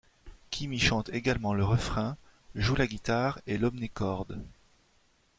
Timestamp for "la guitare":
2.73-3.39